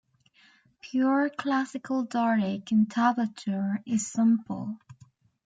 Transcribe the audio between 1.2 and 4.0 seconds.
classical Doric entablature